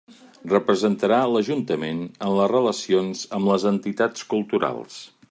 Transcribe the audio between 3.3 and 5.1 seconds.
amb les entitats culturals.